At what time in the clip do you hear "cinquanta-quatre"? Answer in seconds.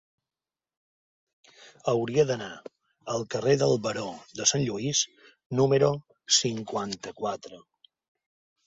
6.41-7.67